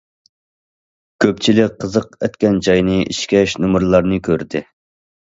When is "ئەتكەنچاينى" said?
2.27-2.95